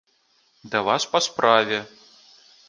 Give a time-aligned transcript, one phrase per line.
[0.71, 1.79] Да вас па справе!